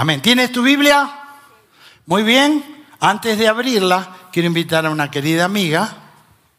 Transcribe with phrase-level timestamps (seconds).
[0.00, 0.22] Amén.
[0.22, 1.10] ¿Tienes tu Biblia?
[2.06, 2.86] Muy bien.
[3.00, 5.92] Antes de abrirla, quiero invitar a una querida amiga,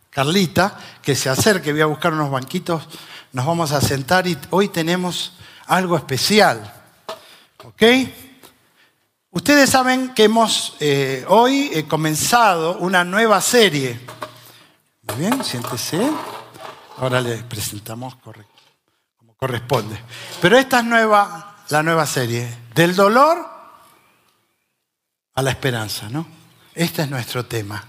[0.10, 1.72] Carlita, que se acerque.
[1.72, 2.86] Voy a buscar unos banquitos.
[3.32, 6.70] Nos vamos a sentar y hoy tenemos algo especial.
[7.64, 7.82] ¿Ok?
[9.32, 14.02] Ustedes saben que hemos eh, hoy comenzado una nueva serie.
[15.04, 16.12] Muy bien, siéntese.
[16.98, 19.98] Ahora le presentamos como corresponde.
[20.42, 22.69] Pero esta es nueva, la nueva serie.
[22.80, 23.46] Del dolor
[25.34, 26.26] a la esperanza, ¿no?
[26.74, 27.84] Este es nuestro tema.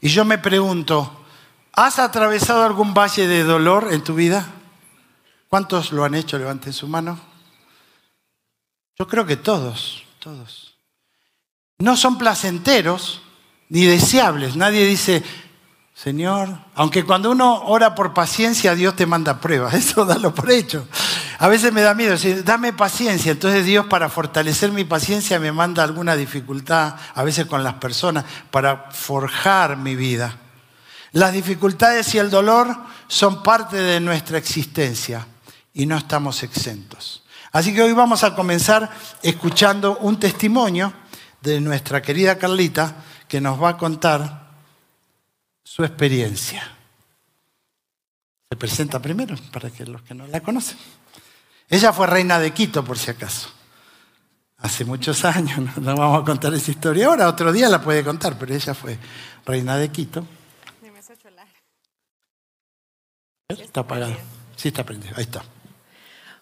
[0.00, 1.26] Y yo me pregunto,
[1.74, 4.46] ¿has atravesado algún valle de dolor en tu vida?
[5.50, 6.38] ¿Cuántos lo han hecho?
[6.38, 7.20] Levanten su mano.
[8.98, 10.74] Yo creo que todos, todos.
[11.78, 13.20] No son placenteros
[13.68, 14.56] ni deseables.
[14.56, 15.22] Nadie dice,
[15.92, 20.88] Señor, aunque cuando uno ora por paciencia, Dios te manda pruebas, eso dalo por hecho.
[21.42, 25.52] A veces me da miedo decir, dame paciencia, entonces Dios para fortalecer mi paciencia me
[25.52, 30.36] manda alguna dificultad, a veces con las personas, para forjar mi vida.
[31.12, 32.76] Las dificultades y el dolor
[33.08, 35.26] son parte de nuestra existencia
[35.72, 37.22] y no estamos exentos.
[37.52, 38.90] Así que hoy vamos a comenzar
[39.22, 40.92] escuchando un testimonio
[41.40, 42.96] de nuestra querida Carlita
[43.26, 44.50] que nos va a contar
[45.64, 46.70] su experiencia.
[48.50, 50.76] Se presenta primero para que los que no la conocen.
[51.70, 53.48] Ella fue reina de Quito, por si acaso.
[54.58, 58.36] Hace muchos años, no, vamos a contar esa historia ahora, otro día la puede contar,
[58.38, 58.98] pero ella fue
[59.46, 60.26] reina de Quito.
[63.48, 64.16] Está apagado.
[64.56, 65.14] Sí, está prendido.
[65.16, 65.42] Ahí está.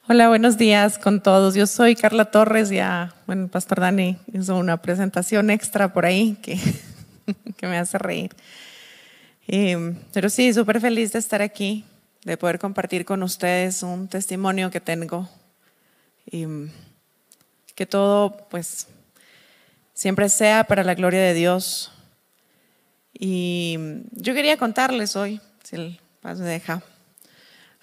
[0.09, 1.55] Hola, buenos días con todos.
[1.55, 2.71] Yo soy Carla Torres.
[2.71, 6.59] Ya, bueno, Pastor Dani hizo una presentación extra por ahí que,
[7.57, 8.35] que me hace reír.
[9.47, 11.85] Em, pero sí, súper feliz de estar aquí,
[12.29, 15.27] de poder compartir con ustedes un testimonio que tengo.
[16.31, 16.47] Y
[17.75, 18.87] que todo, pues,
[19.95, 21.91] siempre sea para la gloria de Dios.
[23.15, 23.79] Y
[24.11, 26.83] yo quería contarles hoy, si el paso me deja,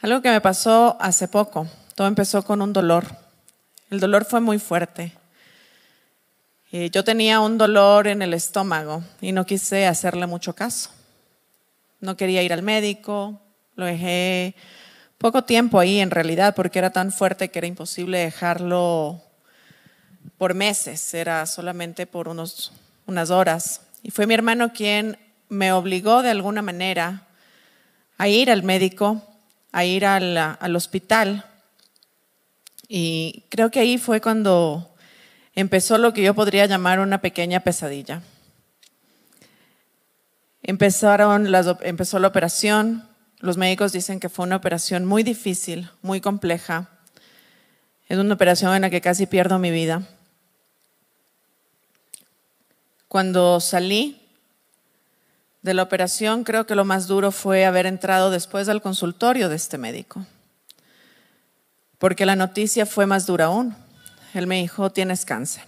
[0.01, 1.67] algo que me pasó hace poco.
[1.95, 3.07] Todo empezó con un dolor.
[3.89, 5.11] El dolor fue muy fuerte.
[6.71, 10.91] Eh, yo tenía un dolor en el estómago y no quise hacerle mucho caso.
[11.99, 13.41] No quería ir al médico,
[13.75, 14.55] lo dejé
[15.17, 19.21] poco tiempo ahí en realidad porque era tan fuerte que era imposible dejarlo
[20.37, 22.73] por meses, era solamente por unos,
[23.05, 23.81] unas horas.
[24.03, 25.17] Y fue mi hermano quien
[25.49, 27.27] me obligó de alguna manera
[28.17, 29.21] a ir al médico,
[29.71, 31.45] a ir al, al hospital.
[32.87, 34.95] Y creo que ahí fue cuando
[35.53, 38.21] empezó lo que yo podría llamar una pequeña pesadilla.
[40.61, 41.47] Empezaron
[41.81, 43.07] empezó la operación.
[43.45, 46.89] Los médicos dicen que fue una operación muy difícil, muy compleja.
[48.07, 50.01] Es una operación en la que casi pierdo mi vida.
[53.07, 54.19] Cuando salí
[55.61, 59.57] de la operación, creo que lo más duro fue haber entrado después del consultorio de
[59.57, 60.25] este médico.
[61.99, 63.75] Porque la noticia fue más dura aún.
[64.33, 65.65] Él me dijo, tienes cáncer.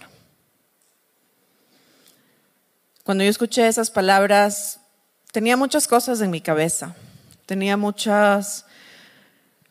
[3.04, 4.80] Cuando yo escuché esas palabras,
[5.30, 6.96] tenía muchas cosas en mi cabeza,
[7.48, 8.66] tenía muchas,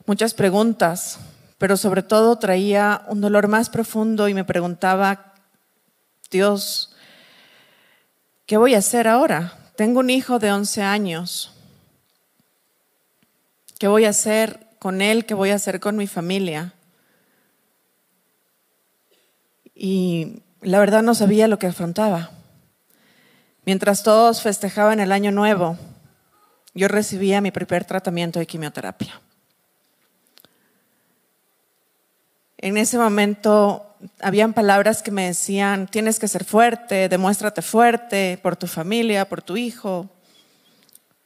[0.08, 1.20] muchas preguntas,
[1.60, 5.36] pero sobre todo traía un dolor más profundo y me preguntaba,
[6.32, 6.96] Dios,
[8.48, 9.54] ¿qué voy a hacer ahora?
[9.76, 11.54] Tengo un hijo de 11 años.
[13.78, 15.28] ¿Qué voy a hacer con él?
[15.28, 16.74] ¿Qué voy a hacer con mi familia?
[19.76, 22.32] Y la verdad no sabía lo que afrontaba.
[23.66, 25.78] Mientras todos festejaban el año nuevo,
[26.74, 29.20] yo recibía mi primer tratamiento de quimioterapia.
[32.58, 38.56] En ese momento habían palabras que me decían, tienes que ser fuerte, demuéstrate fuerte por
[38.56, 40.10] tu familia, por tu hijo,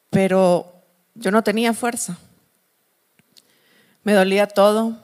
[0.09, 0.73] pero
[1.15, 2.17] yo no tenía fuerza.
[4.03, 4.97] Me dolía todo,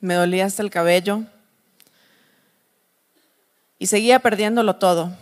[0.00, 1.24] me dolía hasta el cabello
[3.78, 5.12] y seguía perdiéndolo todo.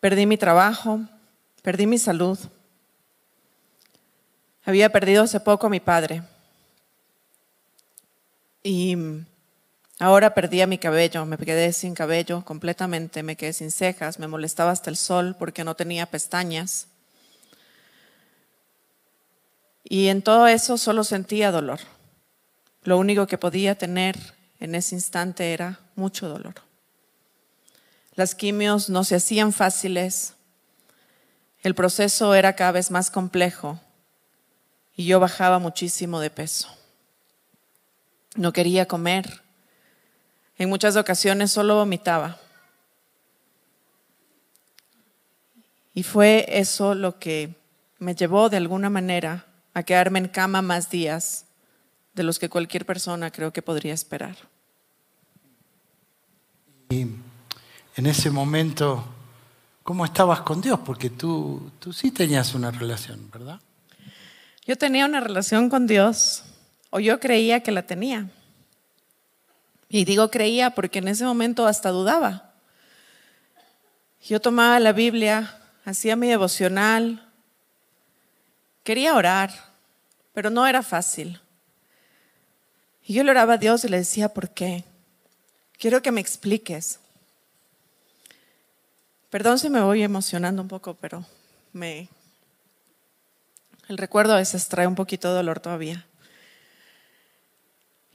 [0.00, 1.00] Perdí mi trabajo,
[1.68, 2.38] perdí mi salud.
[4.64, 6.22] Había perdido hace poco a mi padre.
[8.62, 8.96] Y
[9.98, 14.28] ahora perdí a mi cabello, me quedé sin cabello completamente, me quedé sin cejas, me
[14.28, 16.86] molestaba hasta el sol porque no tenía pestañas.
[19.84, 21.80] Y en todo eso solo sentía dolor.
[22.82, 24.16] Lo único que podía tener
[24.58, 26.54] en ese instante era mucho dolor.
[28.14, 30.32] Las quimios no se hacían fáciles,
[31.62, 33.80] el proceso era cada vez más complejo
[34.96, 36.68] y yo bajaba muchísimo de peso.
[38.34, 39.42] No quería comer.
[40.56, 42.38] En muchas ocasiones solo vomitaba.
[45.94, 47.54] Y fue eso lo que
[47.98, 51.46] me llevó de alguna manera a quedarme en cama más días
[52.14, 54.36] de los que cualquier persona creo que podría esperar.
[56.90, 57.00] Y
[57.96, 59.04] en ese momento,
[59.88, 60.80] ¿cómo estabas con Dios?
[60.84, 63.58] Porque tú, tú sí tenías una relación, ¿verdad?
[64.66, 66.44] Yo tenía una relación con Dios,
[66.90, 68.28] o yo creía que la tenía.
[69.88, 72.52] Y digo creía porque en ese momento hasta dudaba.
[74.22, 77.26] Yo tomaba la Biblia, hacía mi devocional,
[78.84, 79.54] quería orar,
[80.34, 81.40] pero no era fácil.
[83.04, 84.84] Y yo le oraba a Dios y le decía, ¿por qué?
[85.78, 87.00] Quiero que me expliques.
[89.30, 91.24] Perdón si me voy emocionando un poco, pero
[91.72, 92.08] me...
[93.88, 96.06] El recuerdo a veces trae un poquito de dolor todavía.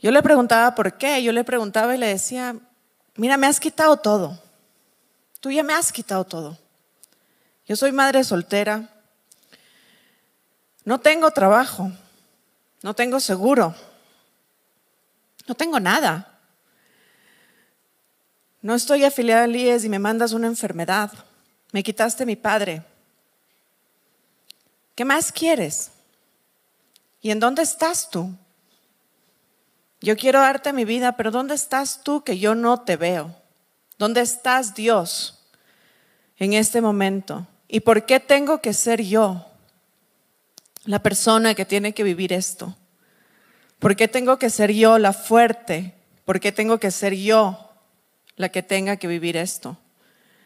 [0.01, 2.55] Yo le preguntaba por qué, yo le preguntaba y le decía,
[3.15, 4.39] mira, me has quitado todo.
[5.39, 6.57] Tú ya me has quitado todo.
[7.65, 8.89] Yo soy madre soltera.
[10.83, 11.91] No tengo trabajo.
[12.81, 13.73] No tengo seguro.
[15.47, 16.32] No tengo nada.
[18.63, 21.11] No estoy afiliada al IES y me mandas una enfermedad.
[21.73, 22.81] Me quitaste mi padre.
[24.95, 25.91] ¿Qué más quieres?
[27.21, 28.31] ¿Y en dónde estás tú?
[29.99, 33.35] Yo quiero darte mi vida, pero ¿dónde estás tú que yo no te veo?
[33.97, 35.39] ¿Dónde estás Dios
[36.37, 37.45] en este momento?
[37.67, 39.45] ¿Y por qué tengo que ser yo
[40.85, 42.77] la persona que tiene que vivir esto?
[43.79, 45.95] ¿Por qué tengo que ser yo la fuerte?
[46.23, 47.62] ¿Por qué tengo que ser yo
[48.35, 49.77] la que tenga que vivir esto?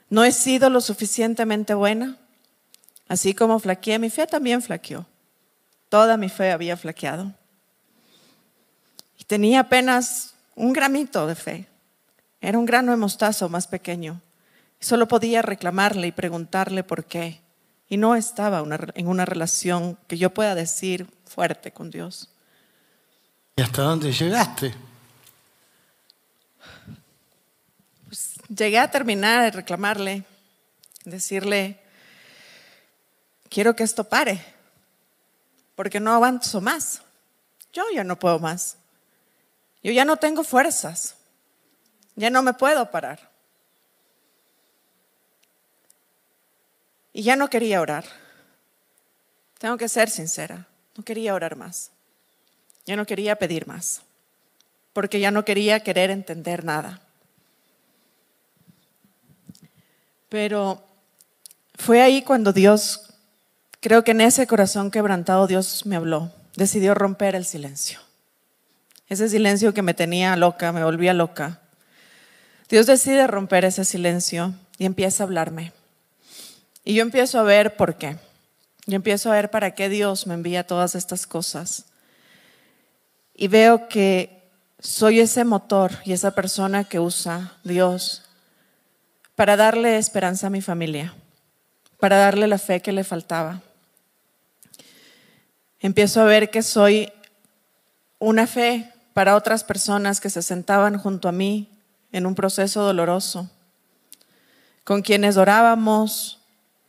[0.10, 2.18] ¿No he sido lo suficientemente buena?
[3.08, 5.06] Así como flaqueé, mi fe también flaqueó.
[5.90, 7.34] Toda mi fe había flaqueado.
[9.18, 11.68] Y tenía apenas un gramito de fe.
[12.42, 14.22] Era un grano de mostazo más pequeño.
[14.80, 17.42] Solo podía reclamarle y preguntarle por qué.
[17.90, 18.64] Y no estaba
[18.96, 22.30] en una relación que yo pueda decir fuerte con Dios.
[23.56, 24.74] ¿Y hasta dónde llegaste?
[28.08, 30.24] Pues llegué a terminar de reclamarle,
[31.04, 31.78] decirle,
[33.50, 34.42] quiero que esto pare,
[35.76, 37.02] porque no avanzo más.
[37.74, 38.78] Yo ya no puedo más.
[39.84, 41.16] Yo ya no tengo fuerzas.
[42.16, 43.30] Ya no me puedo parar.
[47.12, 48.06] Y ya no quería orar.
[49.60, 50.66] Tengo que ser sincera.
[50.96, 51.92] No quería orar más.
[52.86, 54.02] Ya no quería pedir más,
[54.94, 57.07] porque ya no quería querer entender nada.
[60.30, 60.84] Pero
[61.76, 63.14] fue ahí cuando Dios,
[63.80, 68.00] creo que en ese corazón quebrantado Dios me habló, decidió romper el silencio.
[69.08, 71.62] Ese silencio que me tenía loca, me volvía loca.
[72.70, 75.72] Dios decide romper ese silencio y empieza a hablarme.
[76.84, 78.18] Y yo empiezo a ver por qué.
[78.86, 81.86] Yo empiezo a ver para qué Dios me envía todas estas cosas
[83.38, 88.24] y veo que soy ese motor y esa persona que usa Dios
[89.38, 91.14] para darle esperanza a mi familia,
[92.00, 93.62] para darle la fe que le faltaba.
[95.80, 97.14] Empiezo a ver que soy
[98.18, 101.70] una fe para otras personas que se sentaban junto a mí
[102.12, 103.48] en un proceso doloroso,
[104.84, 106.40] con quienes orábamos,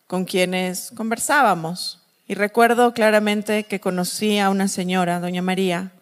[0.07, 2.01] con quienes conversábamos.
[2.27, 5.93] Y recuerdo claramente que conocí a una señora, doña María,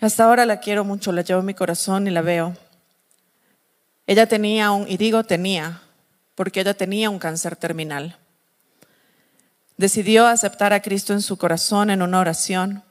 [0.00, 2.56] hasta ahora la quiero mucho, la llevo en mi corazón y la veo.
[4.10, 5.82] Ella tenía un, y digo tenía,
[6.34, 8.18] porque ella tenía un cáncer terminal.
[9.76, 12.82] Decidió aceptar a Cristo en su corazón en una oración.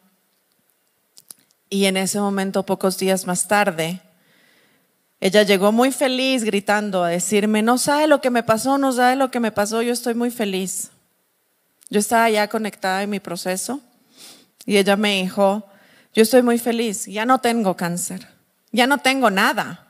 [1.70, 4.00] Y en ese momento, pocos días más tarde,
[5.20, 9.18] ella llegó muy feliz gritando a decirme, no sabe lo que me pasó, no sabe
[9.18, 10.90] lo que me pasó, yo estoy muy feliz.
[11.90, 13.82] Yo estaba ya conectada en mi proceso
[14.66, 15.68] y ella me dijo,
[16.14, 18.26] yo estoy muy feliz, ya no tengo cáncer,
[18.72, 19.89] ya no tengo nada.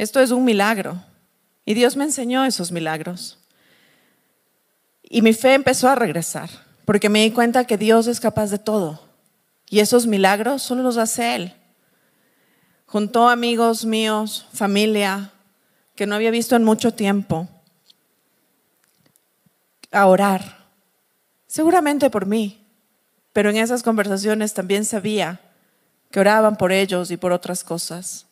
[0.00, 0.98] Esto es un milagro.
[1.66, 3.36] Y Dios me enseñó esos milagros.
[5.02, 6.48] Y mi fe empezó a regresar,
[6.86, 9.06] porque me di cuenta que Dios es capaz de todo.
[9.68, 11.54] Y esos milagros solo los hace Él.
[12.86, 15.32] Juntó amigos míos, familia,
[15.94, 17.46] que no había visto en mucho tiempo,
[19.92, 20.64] a orar.
[21.46, 22.66] Seguramente por mí,
[23.34, 25.40] pero en esas conversaciones también sabía
[26.10, 28.29] que oraban por ellos y por otras cosas.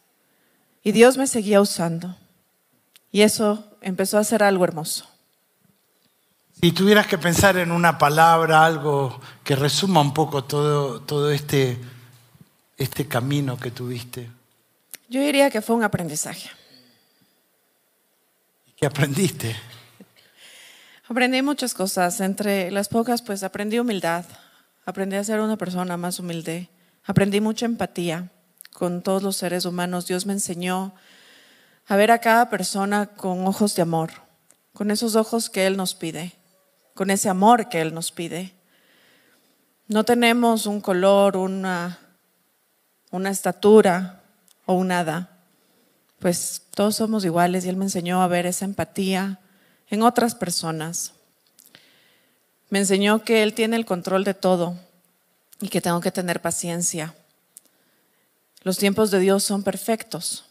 [0.88, 2.16] Y Dios me seguía usando.
[3.12, 5.07] Y eso empezó a ser algo hermoso.
[6.62, 11.78] Si tuvieras que pensar en una palabra, algo que resuma un poco todo, todo este,
[12.78, 14.30] este camino que tuviste.
[15.11, 16.49] Yo diría que fue un aprendizaje.
[18.75, 19.54] ¿Qué aprendiste?
[21.07, 22.18] Aprendí muchas cosas.
[22.23, 24.25] Entre las pocas, pues aprendí humildad.
[24.87, 26.71] Aprendí a ser una persona más humilde.
[27.04, 28.30] Aprendí mucha empatía
[28.79, 30.07] con todos los seres humanos.
[30.07, 30.95] Dios me enseñó
[31.89, 34.13] a ver a cada persona con ojos de amor,
[34.73, 36.35] con esos ojos que Él nos pide,
[36.95, 38.55] con ese amor que Él nos pide.
[39.89, 41.99] No tenemos un color, una,
[43.11, 44.23] una estatura
[44.65, 45.41] o un nada,
[46.21, 49.41] pues todos somos iguales y Él me enseñó a ver esa empatía
[49.91, 51.15] en otras personas.
[52.71, 54.77] Me enseñó que Él tiene el control de todo
[55.61, 57.17] y que tengo que tener paciencia.
[58.62, 60.45] Los tiempos de Dios son perfectos.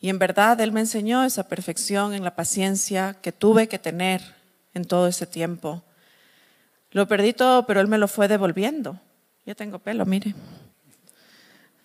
[0.00, 4.22] Y en verdad Él me enseñó esa perfección en la paciencia que tuve que tener
[4.74, 5.82] en todo ese tiempo.
[6.90, 8.98] Lo perdí todo, pero Él me lo fue devolviendo.
[9.46, 10.34] Ya tengo pelo, mire.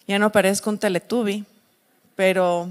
[0.07, 1.45] Ya no parezco un teletubi,
[2.15, 2.69] pero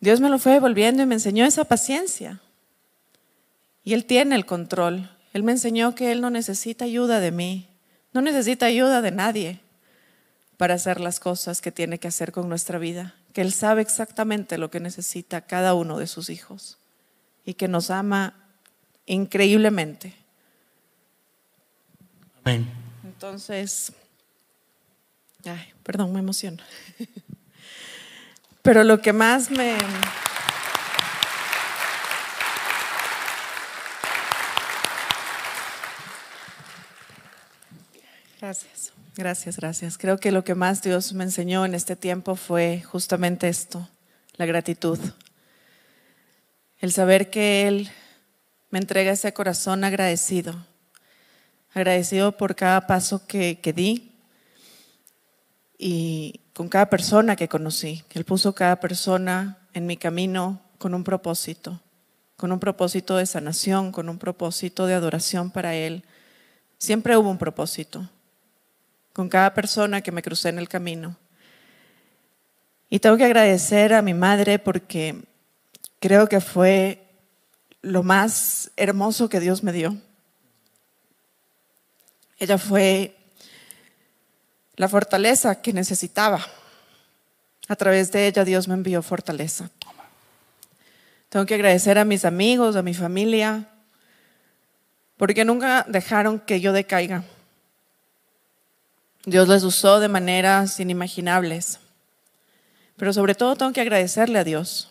[0.00, 2.40] Dios me lo fue devolviendo y me enseñó esa paciencia.
[3.82, 5.10] Y Él tiene el control.
[5.32, 7.66] Él me enseñó que Él no necesita ayuda de mí,
[8.12, 9.60] no necesita ayuda de nadie
[10.58, 14.58] para hacer las cosas que tiene que hacer con nuestra vida, que Él sabe exactamente
[14.58, 16.78] lo que necesita cada uno de sus hijos
[17.46, 18.34] y que nos ama
[19.06, 20.14] increíblemente.
[22.42, 22.68] Amén.
[23.04, 23.92] Entonces,
[25.44, 26.62] ay, perdón, me emociono.
[28.62, 29.76] Pero lo que más me...
[38.40, 38.77] Gracias,
[39.18, 39.98] gracias, gracias.
[39.98, 43.88] Creo que lo que más Dios me enseñó en este tiempo fue justamente esto,
[44.36, 44.98] la gratitud.
[46.78, 47.90] El saber que Él
[48.70, 50.54] me entrega ese corazón agradecido,
[51.74, 54.12] agradecido por cada paso que, que di
[55.76, 58.04] y con cada persona que conocí.
[58.10, 61.80] Él puso cada persona en mi camino con un propósito,
[62.36, 66.04] con un propósito de sanación, con un propósito de adoración para Él.
[66.78, 68.08] Siempre hubo un propósito
[69.18, 71.16] con cada persona que me crucé en el camino.
[72.88, 75.24] Y tengo que agradecer a mi madre porque
[75.98, 77.04] creo que fue
[77.82, 79.96] lo más hermoso que Dios me dio.
[82.38, 83.16] Ella fue
[84.76, 86.46] la fortaleza que necesitaba.
[87.66, 89.68] A través de ella Dios me envió fortaleza.
[91.28, 93.68] Tengo que agradecer a mis amigos, a mi familia,
[95.16, 97.24] porque nunca dejaron que yo decaiga.
[99.24, 101.80] Dios les usó de maneras inimaginables.
[102.96, 104.90] Pero sobre todo tengo que agradecerle a Dios,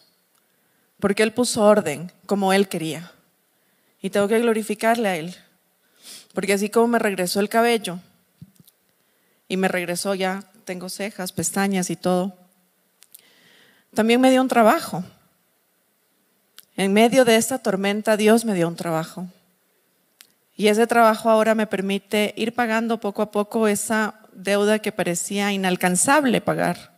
[1.00, 3.12] porque Él puso orden como Él quería.
[4.02, 5.36] Y tengo que glorificarle a Él,
[6.34, 8.00] porque así como me regresó el cabello,
[9.50, 12.34] y me regresó ya, tengo cejas, pestañas y todo,
[13.94, 15.04] también me dio un trabajo.
[16.76, 19.28] En medio de esta tormenta Dios me dio un trabajo.
[20.58, 25.54] Y ese trabajo ahora me permite ir pagando poco a poco esa deuda que parecía
[25.54, 26.98] inalcanzable pagar,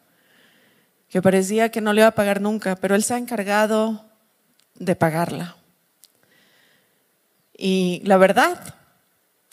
[1.09, 4.05] que parecía que no le iba a pagar nunca, pero Él se ha encargado
[4.75, 5.57] de pagarla.
[7.57, 8.75] Y la verdad,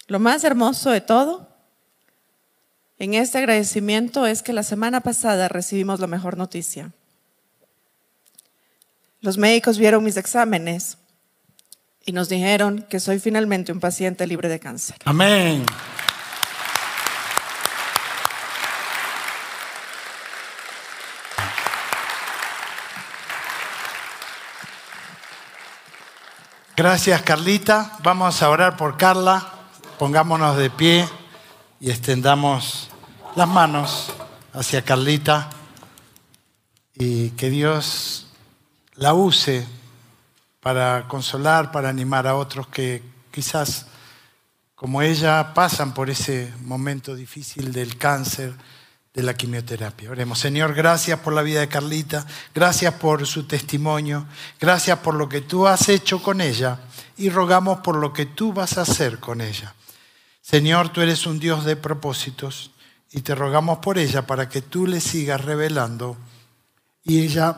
[0.07, 1.49] lo más hermoso de todo
[3.01, 6.93] en este agradecimiento es que la semana pasada recibimos la mejor noticia.
[9.21, 10.99] Los médicos vieron mis exámenes
[12.07, 14.97] y nos dijeron que soy finalmente un paciente libre de cáncer.
[15.05, 15.67] Amén.
[26.77, 27.99] Gracias, Carlita.
[28.03, 29.53] Vamos a orar por Carla.
[29.99, 31.09] Pongámonos de pie
[31.81, 32.91] y extendamos
[33.35, 34.13] las manos
[34.53, 35.51] hacia Carlita
[36.95, 38.29] y que Dios
[38.95, 39.67] la use
[40.67, 43.87] para consolar, para animar a otros que quizás
[44.75, 48.53] como ella pasan por ese momento difícil del cáncer,
[49.15, 50.11] de la quimioterapia.
[50.11, 54.27] Oremos, Señor, gracias por la vida de Carlita, gracias por su testimonio,
[54.59, 56.81] gracias por lo que tú has hecho con ella
[57.17, 59.73] y rogamos por lo que tú vas a hacer con ella.
[60.43, 62.73] Señor, tú eres un Dios de propósitos
[63.13, 66.17] y te rogamos por ella para que tú le sigas revelando
[67.05, 67.57] y ella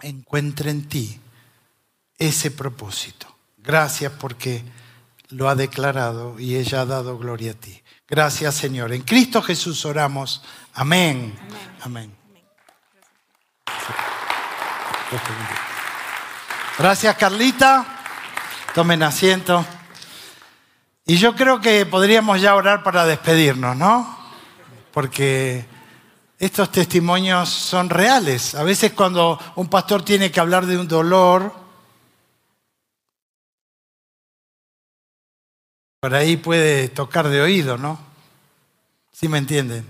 [0.00, 1.21] encuentre en ti
[2.28, 3.26] ese propósito.
[3.58, 4.62] Gracias porque
[5.30, 7.82] lo ha declarado y ella ha dado gloria a ti.
[8.08, 8.92] Gracias Señor.
[8.92, 10.42] En Cristo Jesús oramos.
[10.74, 11.34] Amén.
[11.82, 12.14] Amén.
[16.78, 17.86] Gracias Carlita.
[18.72, 19.64] Tomen asiento.
[21.04, 24.16] Y yo creo que podríamos ya orar para despedirnos, ¿no?
[24.92, 25.66] Porque
[26.38, 28.54] estos testimonios son reales.
[28.54, 31.61] A veces cuando un pastor tiene que hablar de un dolor,
[36.02, 37.96] por ahí puede tocar de oído, ¿no?
[39.12, 39.86] ¿Sí me entienden?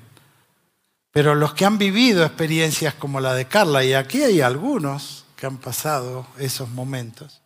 [1.10, 5.46] Pero los que han vivido experiencias como la de Carla, y aquí hay algunos que
[5.46, 7.40] han pasado esos momentos,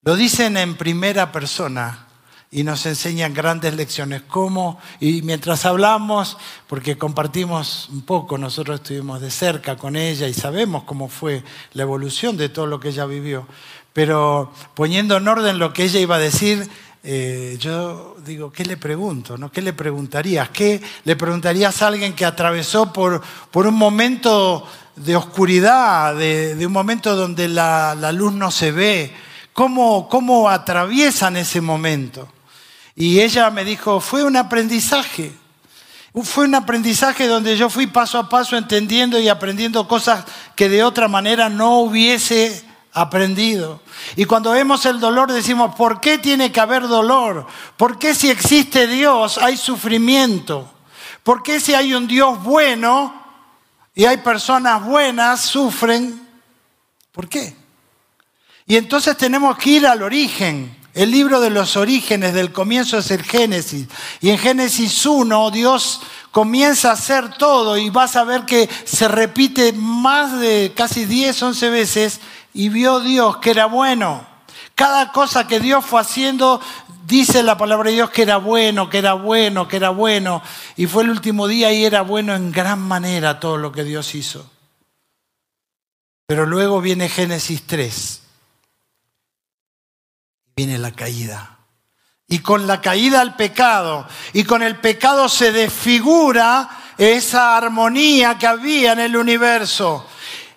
[0.00, 2.06] lo dicen en primera persona
[2.50, 4.22] y nos enseñan grandes lecciones.
[4.22, 4.80] ¿Cómo?
[4.98, 10.84] Y mientras hablamos, porque compartimos un poco, nosotros estuvimos de cerca con ella y sabemos
[10.84, 11.44] cómo fue
[11.74, 13.46] la evolución de todo lo que ella vivió,
[13.92, 16.70] pero poniendo en orden lo que ella iba a decir,
[17.04, 19.36] eh, yo digo, ¿qué le pregunto?
[19.36, 19.50] No?
[19.50, 20.50] ¿Qué le preguntarías?
[20.50, 26.72] ¿Qué le preguntarías a alguien que atravesó por, por un momento de oscuridad, de, un
[26.72, 29.12] momento donde la, luz no se ve?
[29.52, 32.28] ¿Cómo, ¿Cómo atraviesan ese momento?
[32.94, 35.32] Y ella me dijo, fue un aprendizaje.
[36.22, 40.84] Fue un aprendizaje donde yo fui paso a paso entendiendo y aprendiendo cosas que de
[40.84, 43.80] otra manera no hubiese aprendido.
[44.16, 47.46] Y cuando vemos el dolor decimos, ¿por qué tiene que haber dolor?
[47.76, 50.70] ¿Por qué si existe Dios hay sufrimiento?
[51.22, 53.14] ¿Por qué si hay un Dios bueno
[53.94, 56.28] y hay personas buenas sufren?
[57.12, 57.56] ¿Por qué?
[58.66, 60.76] Y entonces tenemos que ir al origen.
[60.94, 63.86] El libro de los orígenes del comienzo es el Génesis.
[64.20, 69.08] Y en Génesis 1 Dios comienza a hacer todo y vas a ver que se
[69.08, 72.20] repite más de casi 10, 11 veces
[72.54, 74.26] y vio Dios que era bueno.
[74.74, 76.60] Cada cosa que Dios fue haciendo,
[77.06, 80.42] dice la palabra de Dios que era bueno, que era bueno, que era bueno.
[80.76, 84.14] Y fue el último día y era bueno en gran manera todo lo que Dios
[84.14, 84.50] hizo.
[86.26, 88.22] Pero luego viene Génesis 3.
[90.56, 91.58] Viene la caída.
[92.28, 98.46] Y con la caída al pecado, y con el pecado se desfigura esa armonía que
[98.46, 100.06] había en el universo.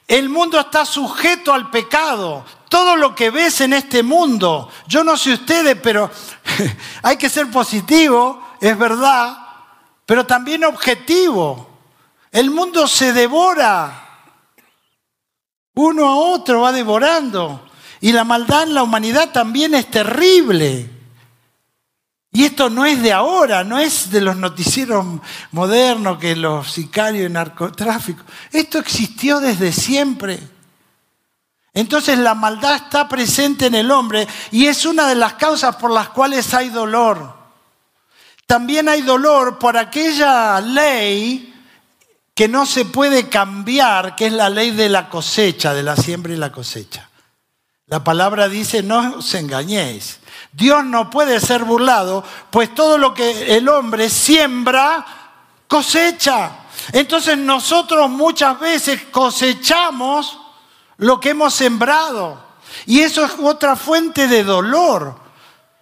[0.08, 2.46] El mundo está sujeto al pecado.
[2.70, 6.12] Todo lo que ves en este mundo, yo no sé ustedes, pero
[7.04, 9.38] hay que ser positivo, es verdad,
[10.06, 11.70] pero también objetivo.
[12.32, 14.02] El mundo se devora.
[15.76, 17.62] Uno a otro va devorando.
[18.02, 20.95] Y la maldad en la humanidad también es terrible.
[22.36, 25.06] Y esto no es de ahora, no es de los noticieros
[25.54, 28.26] modernos que los sicarios y narcotráfico.
[28.52, 30.38] Esto existió desde siempre.
[31.74, 35.92] Entonces la maldad está presente en el hombre y es una de las causas por
[35.92, 37.38] las cuales hay dolor.
[38.46, 41.54] También hay dolor por aquella ley
[42.34, 46.34] que no se puede cambiar, que es la ley de la cosecha, de la siembra
[46.34, 47.10] y la cosecha.
[47.88, 50.20] La palabra dice, no os engañéis.
[50.56, 55.06] Dios no puede ser burlado, pues todo lo que el hombre siembra,
[55.68, 56.52] cosecha.
[56.94, 60.40] Entonces nosotros muchas veces cosechamos
[60.96, 62.42] lo que hemos sembrado.
[62.86, 65.20] Y eso es otra fuente de dolor.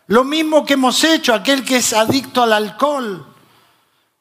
[0.07, 3.27] Lo mismo que hemos hecho, aquel que es adicto al alcohol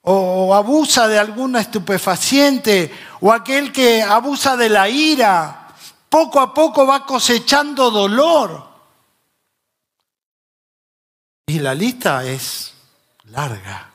[0.02, 5.68] o abusa de alguna estupefaciente o aquel que abusa de la ira,
[6.10, 8.71] poco a poco va cosechando dolor.
[11.52, 12.72] Y la lista es
[13.30, 13.90] larga,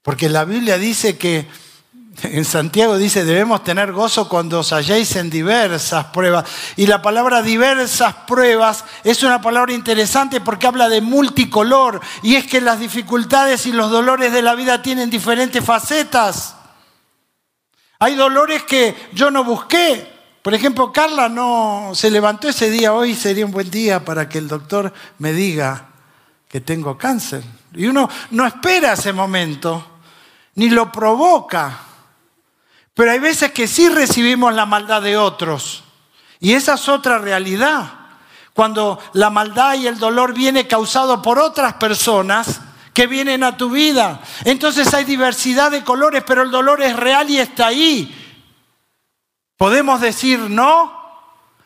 [0.00, 1.46] porque la Biblia dice que,
[2.22, 6.48] en Santiago dice, debemos tener gozo cuando os halléis en diversas pruebas.
[6.76, 12.00] Y la palabra diversas pruebas es una palabra interesante porque habla de multicolor.
[12.22, 16.56] Y es que las dificultades y los dolores de la vida tienen diferentes facetas.
[17.98, 20.10] Hay dolores que yo no busqué.
[20.40, 24.38] Por ejemplo, Carla no se levantó ese día, hoy sería un buen día para que
[24.38, 25.88] el doctor me diga,
[26.48, 27.44] que tengo cáncer.
[27.74, 30.00] Y uno no espera ese momento,
[30.54, 31.78] ni lo provoca.
[32.94, 35.84] Pero hay veces que sí recibimos la maldad de otros.
[36.40, 37.92] Y esa es otra realidad.
[38.54, 42.60] Cuando la maldad y el dolor viene causado por otras personas
[42.92, 44.20] que vienen a tu vida.
[44.44, 48.12] Entonces hay diversidad de colores, pero el dolor es real y está ahí.
[49.56, 50.97] Podemos decir no,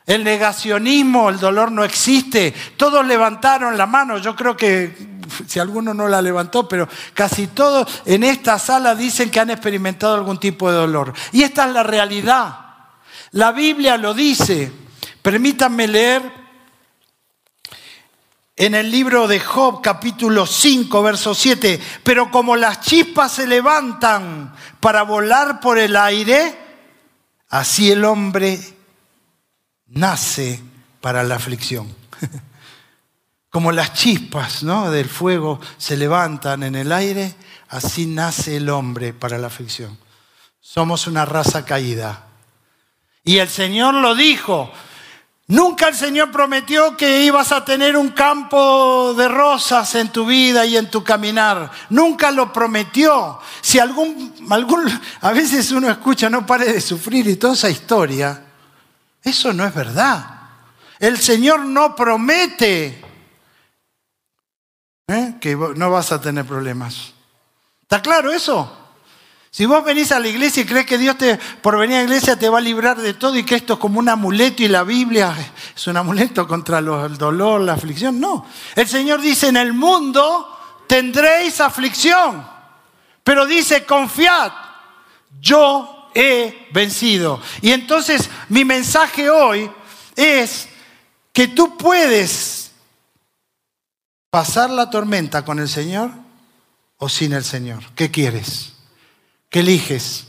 [0.07, 2.53] el negacionismo, el dolor no existe.
[2.77, 4.19] Todos levantaron la mano.
[4.19, 9.31] Yo creo que, si alguno no la levantó, pero casi todos en esta sala dicen
[9.31, 11.13] que han experimentado algún tipo de dolor.
[11.31, 12.59] Y esta es la realidad.
[13.33, 14.73] La Biblia lo dice.
[15.23, 16.33] Permítanme leer
[18.57, 21.81] en el libro de Job capítulo 5, verso 7.
[22.03, 26.59] Pero como las chispas se levantan para volar por el aire,
[27.51, 28.82] así el hombre
[29.93, 30.61] nace
[31.01, 31.95] para la aflicción.
[33.51, 34.91] Como las chispas ¿no?
[34.91, 37.35] del fuego se levantan en el aire,
[37.69, 39.99] así nace el hombre para la aflicción.
[40.61, 42.25] somos una raza caída.
[43.25, 44.73] Y el Señor lo dijo.
[45.49, 50.65] Nunca el Señor prometió que ibas a tener un campo de rosas en tu vida
[50.65, 51.71] y en tu caminar.
[51.91, 53.39] Nunca lo prometió.
[53.61, 58.43] Si algún, algún, a veces uno escucha, no pare de sufrir y toda esa historia,
[59.23, 60.41] eso no es verdad.
[60.99, 63.03] El Señor no promete
[65.09, 65.35] ¿eh?
[65.41, 67.13] que no vas a tener problemas.
[67.83, 68.79] ¿Está claro eso?
[69.51, 72.05] Si vos venís a la iglesia y crees que Dios te, por venir a la
[72.05, 74.69] iglesia te va a librar de todo y que esto es como un amuleto y
[74.69, 75.35] la Biblia
[75.77, 78.47] es un amuleto contra el dolor, la aflicción, no.
[78.75, 82.47] El Señor dice, en el mundo tendréis aflicción,
[83.23, 84.53] pero dice, confiad,
[85.39, 87.41] yo he vencido.
[87.61, 89.71] Y entonces mi mensaje hoy
[90.17, 90.69] es
[91.33, 92.73] que tú puedes
[94.31, 96.11] pasar la tormenta con el Señor
[96.97, 97.83] o sin el Señor.
[97.95, 98.73] ¿Qué quieres?
[99.51, 100.27] ¿Qué eliges?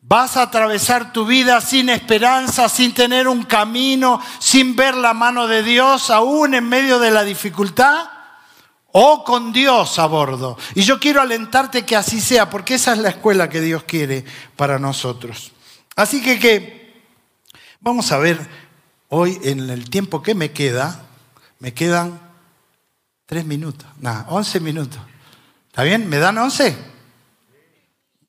[0.00, 5.46] ¿Vas a atravesar tu vida sin esperanza, sin tener un camino, sin ver la mano
[5.46, 8.13] de Dios aún en medio de la dificultad?
[8.96, 10.56] ¿O con Dios a bordo?
[10.76, 14.24] Y yo quiero alentarte que así sea, porque esa es la escuela que Dios quiere
[14.54, 15.50] para nosotros.
[15.96, 17.02] Así que,
[17.80, 18.38] vamos a ver
[19.08, 21.06] hoy en el tiempo que me queda,
[21.58, 22.20] me quedan
[23.26, 25.00] tres minutos, nada, once minutos.
[25.66, 26.08] ¿Está bien?
[26.08, 26.76] ¿Me dan once?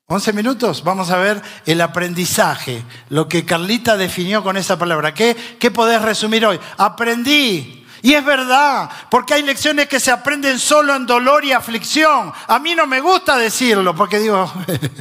[0.07, 5.13] 11 minutos, vamos a ver el aprendizaje, lo que Carlita definió con esa palabra.
[5.15, 6.59] ¿Qué, qué podés resumir hoy?
[6.77, 7.84] Aprendí.
[8.05, 12.31] Y es verdad, porque hay lecciones que se aprenden solo en dolor y aflicción.
[12.45, 14.53] A mí no me gusta decirlo, porque digo,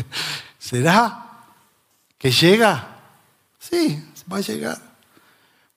[0.59, 1.27] ¿será
[2.17, 2.87] que llega?
[3.59, 4.79] Sí, va a llegar.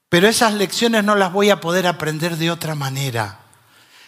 [0.07, 3.39] Pero esas lecciones no las voy a poder aprender de otra manera.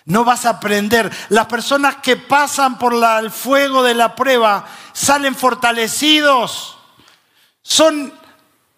[0.05, 1.12] No vas a aprender.
[1.27, 6.77] Las personas que pasan por el fuego de la prueba salen fortalecidos.
[7.62, 8.13] Son,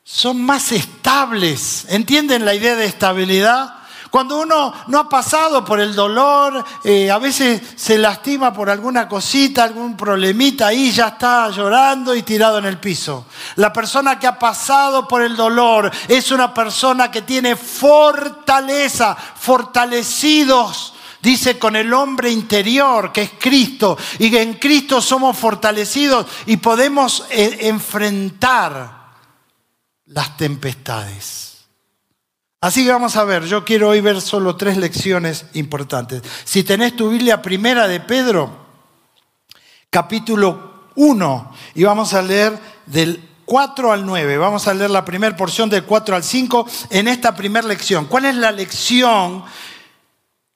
[0.04, 1.86] son más estables.
[1.90, 3.81] ¿Entienden la idea de estabilidad?
[4.12, 9.08] Cuando uno no ha pasado por el dolor, eh, a veces se lastima por alguna
[9.08, 13.26] cosita, algún problemita ahí, ya está llorando y tirado en el piso.
[13.56, 20.94] La persona que ha pasado por el dolor es una persona que tiene fortaleza, fortalecidos
[21.22, 26.58] Dice con el hombre interior, que es Cristo, y que en Cristo somos fortalecidos y
[26.58, 29.12] podemos eh, enfrentar
[30.06, 31.51] las tempestades.
[32.62, 36.22] Así que vamos a ver, yo quiero hoy ver solo tres lecciones importantes.
[36.46, 38.56] Si tenés tu Biblia primera de Pedro,
[39.90, 44.38] capítulo 1, y vamos a leer del 4 al 9.
[44.38, 48.06] Vamos a leer la primera porción del 4 al 5 en esta primera lección.
[48.06, 49.44] ¿Cuál es la lección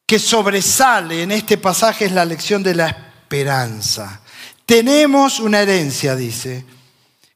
[0.06, 4.22] que sobresale en este pasaje es la lección de la esperanza.
[4.66, 6.66] Tenemos una herencia, dice,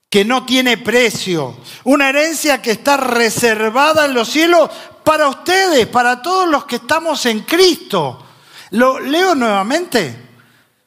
[0.09, 4.69] que no tiene precio, una herencia que está reservada en los cielos
[5.03, 8.25] para ustedes, para todos los que estamos en Cristo.
[8.71, 10.29] Lo leo nuevamente.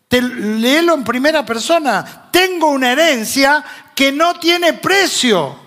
[0.08, 2.28] Te, léelo en primera persona.
[2.32, 5.62] Tengo una herencia que no tiene precio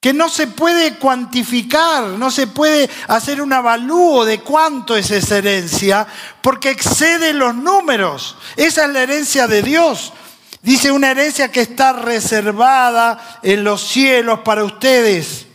[0.00, 5.36] que no se puede cuantificar, no se puede hacer un avalúo de cuánto es esa
[5.38, 6.06] herencia,
[6.40, 8.36] porque excede los números.
[8.56, 10.14] Esa es la herencia de Dios.
[10.62, 15.46] Dice una herencia que está reservada en los cielos para ustedes.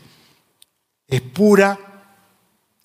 [1.07, 1.77] Es pura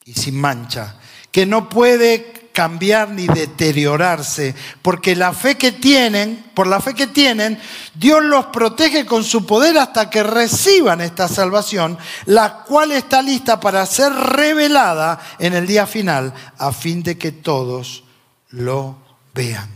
[0.04, 0.96] y sin mancha,
[1.30, 7.06] que no puede cambiar ni deteriorarse, porque la fe que tienen, por la fe que
[7.06, 7.58] tienen,
[7.94, 13.60] Dios los protege con su poder hasta que reciban esta salvación, la cual está lista
[13.60, 18.04] para ser revelada en el día final, a fin de que todos
[18.50, 18.98] lo
[19.32, 19.70] vean.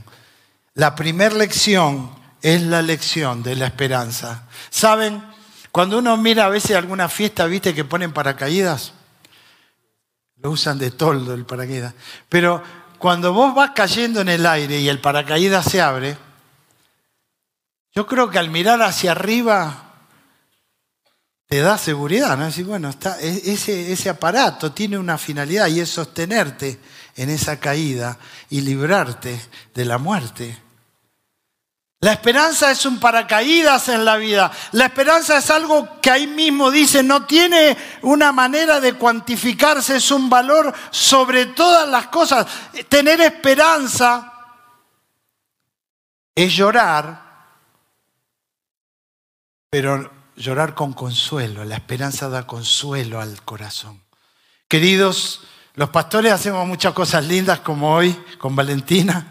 [0.74, 4.46] La primera lección es la lección de la esperanza.
[4.68, 5.24] ¿Saben?
[5.72, 8.92] Cuando uno mira a veces alguna fiesta, viste que ponen paracaídas,
[10.36, 11.94] lo usan de toldo el paracaídas.
[12.28, 12.62] Pero
[12.98, 16.18] cuando vos vas cayendo en el aire y el paracaídas se abre,
[17.94, 19.92] yo creo que al mirar hacia arriba
[21.46, 22.50] te da seguridad, ¿no?
[22.66, 26.78] Bueno, está, e-, ese aparato tiene una finalidad y es sostenerte
[27.16, 28.18] en esa caída
[28.50, 29.40] y librarte
[29.72, 30.63] de la muerte.
[32.04, 34.52] La esperanza es un paracaídas en la vida.
[34.72, 40.10] La esperanza es algo que ahí mismo dice, no tiene una manera de cuantificarse, es
[40.10, 42.46] un valor sobre todas las cosas.
[42.90, 44.34] Tener esperanza
[46.34, 47.22] es llorar,
[49.70, 51.64] pero llorar con consuelo.
[51.64, 54.02] La esperanza da consuelo al corazón.
[54.68, 55.40] Queridos,
[55.72, 59.26] los pastores hacemos muchas cosas lindas como hoy con Valentina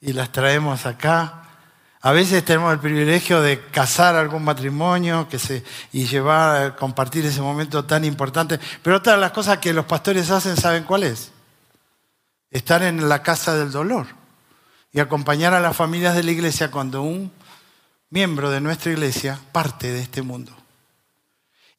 [0.00, 1.40] y las traemos acá
[2.02, 5.28] A veces tenemos el privilegio de casar algún matrimonio
[5.92, 8.58] y llevar, compartir ese momento tan importante.
[8.82, 11.30] Pero otra de las cosas que los pastores hacen, ¿saben cuál es?
[12.50, 14.06] Estar en la casa del dolor
[14.92, 17.30] y acompañar a las familias de la iglesia cuando un
[18.08, 20.59] miembro de nuestra iglesia parte de este mundo.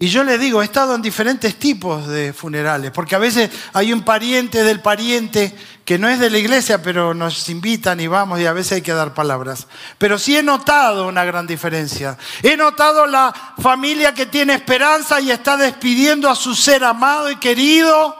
[0.02, 3.94] Y yo le digo, he estado en diferentes tipos de funerales, porque a veces hay
[3.94, 8.40] un pariente del pariente que no es de la iglesia, pero nos invitan y vamos
[8.40, 9.68] y a veces hay que dar palabras.
[10.00, 12.18] Pero sí he notado una gran diferencia.
[12.42, 17.36] He notado la familia que tiene esperanza y está despidiendo a su ser amado y
[17.36, 18.16] querido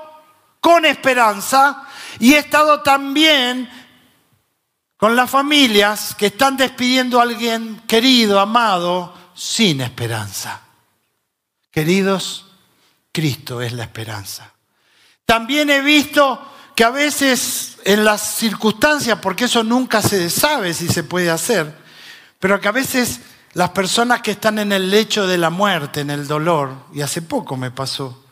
[0.60, 1.88] con esperanza.
[2.20, 3.68] Y he estado también
[4.98, 10.62] con las familias que están despidiendo a alguien querido, amado, sin esperanza.
[11.72, 12.46] Queridos,
[13.12, 14.54] Cristo es la esperanza.
[15.26, 16.40] También he visto
[16.76, 21.74] que a veces en las circunstancias, porque eso nunca se sabe si se puede hacer,
[22.40, 23.22] pero que a veces
[23.54, 27.22] las personas que están en el lecho de la muerte, en el dolor, y hace
[27.22, 28.26] poco me pasó,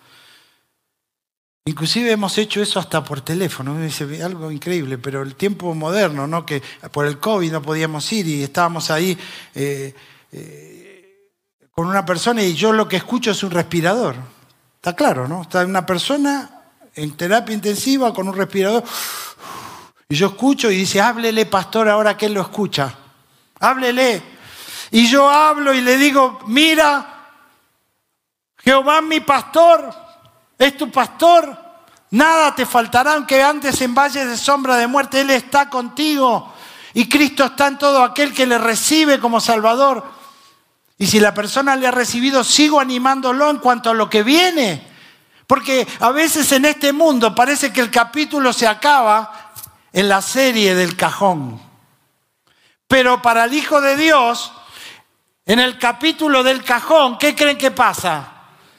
[1.66, 6.28] inclusive hemos hecho eso hasta por teléfono, me dice algo increíble, pero el tiempo moderno,
[6.28, 6.46] ¿no?
[6.46, 9.18] que por el COVID no podíamos ir y estábamos ahí.
[9.56, 9.94] Eh,
[10.32, 10.79] eh,
[11.80, 14.14] con una persona y yo lo que escucho es un respirador.
[14.76, 15.44] Está claro, ¿no?
[15.44, 16.50] Está una persona
[16.94, 18.84] en terapia intensiva con un respirador.
[20.10, 22.94] Y yo escucho y dice, háblele, pastor, ahora que él lo escucha.
[23.62, 24.22] Háblele.
[24.92, 27.30] Y yo hablo y le digo, mira,
[28.58, 29.90] Jehová mi pastor,
[30.58, 31.58] es tu pastor,
[32.12, 36.52] nada te faltará, aunque andes en valles de sombra de muerte, Él está contigo.
[36.94, 40.19] Y Cristo está en todo aquel que le recibe como Salvador.
[41.02, 44.86] Y si la persona le ha recibido, sigo animándolo en cuanto a lo que viene.
[45.48, 49.54] Porque a veces en este mundo parece que el capítulo se acaba
[49.94, 51.60] en la serie del cajón.
[52.86, 54.52] Pero para el Hijo de Dios,
[55.46, 58.34] en el capítulo del cajón, ¿qué creen que pasa?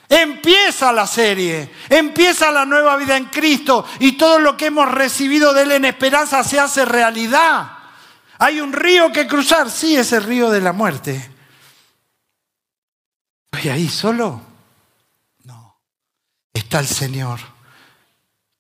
[0.07, 5.55] Empieza la serie, empieza la nueva vida en Cristo y todo lo que hemos recibido
[5.55, 7.71] de Él en esperanza se hace realidad.
[8.39, 11.40] Hay un río que cruzar, sí, es el río de la muerte.
[13.53, 14.41] ¿Estoy ahí solo?
[15.45, 15.77] No.
[16.53, 17.41] Está el Señor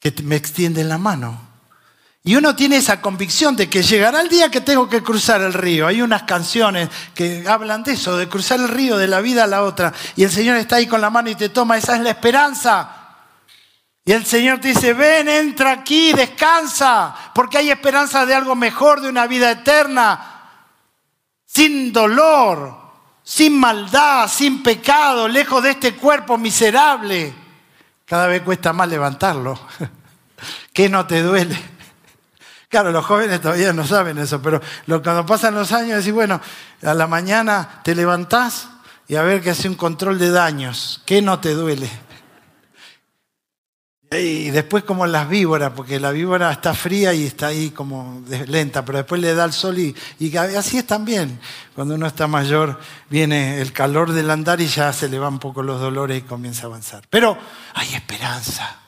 [0.00, 1.50] que me extiende la mano.
[2.22, 5.55] Y uno tiene esa convicción de que llegará el día que tengo que cruzar el
[5.55, 5.87] río.
[5.87, 9.46] Hay unas canciones que hablan de eso, de cruzar el río de la vida a
[9.46, 9.92] la otra.
[10.16, 11.79] Y el Señor está ahí con la mano y te toma.
[11.79, 12.96] Esa es la esperanza.
[14.05, 19.00] Y el Señor te dice, ven, entra aquí, descansa, porque hay esperanza de algo mejor,
[19.00, 20.64] de una vida eterna,
[21.44, 22.80] sin dolor,
[23.31, 27.33] sin maldad, sin pecado, lejos de este cuerpo miserable.
[28.05, 29.57] Cada vez cuesta más levantarlo.
[30.73, 31.57] ¿Qué no te duele?
[32.69, 36.40] Claro, los jóvenes todavía no saben eso, pero cuando pasan los años, decís, bueno,
[36.83, 38.69] a la mañana te levantás
[39.07, 41.01] y a ver que hace un control de daños.
[41.07, 41.88] ¿Qué no te duele?
[44.12, 48.85] Y después como las víboras, porque la víbora está fría y está ahí como lenta,
[48.85, 49.94] pero después le da el sol y,
[50.37, 51.38] así es también.
[51.77, 55.38] Cuando uno está mayor viene el calor del andar y ya se le van un
[55.38, 57.05] poco los dolores y comienza a avanzar.
[57.09, 57.38] Pero
[57.75, 58.81] hay esperanza.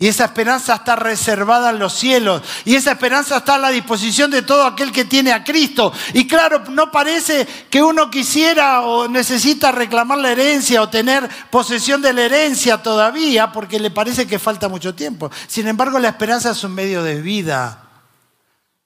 [0.00, 2.42] Y esa esperanza está reservada en los cielos.
[2.64, 5.92] Y esa esperanza está a la disposición de todo aquel que tiene a Cristo.
[6.14, 12.00] Y claro, no parece que uno quisiera o necesita reclamar la herencia o tener posesión
[12.00, 15.32] de la herencia todavía porque le parece que falta mucho tiempo.
[15.48, 17.82] Sin embargo, la esperanza es un medio de vida.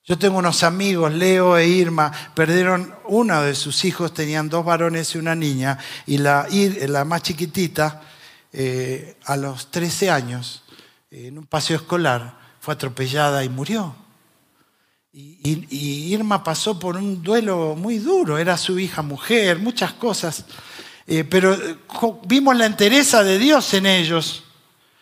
[0.05, 5.15] Yo tengo unos amigos, Leo e Irma, perdieron uno de sus hijos, tenían dos varones
[5.15, 6.49] y una niña, y la,
[6.89, 8.01] la más chiquitita,
[8.55, 10.62] eh, a los 13 años,
[11.13, 13.95] en un paseo escolar, fue atropellada y murió.
[15.13, 20.47] Y, Irma pasó por un duelo muy duro, era su hija mujer, muchas cosas,
[21.07, 21.77] eh, pero eh,
[22.27, 24.45] vimos la entereza de Dios en ellos.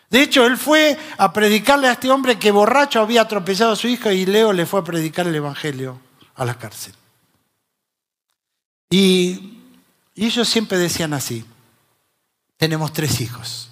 [0.09, 3.87] De hecho, él fue a predicarle a este hombre que borracho había atropellado a su
[3.87, 6.01] hija y Leo le fue a predicar el Evangelio
[6.35, 6.93] a la cárcel.
[8.89, 9.57] y
[10.13, 11.45] ellos siempre decían así,
[12.57, 13.70] tenemos tres hijos.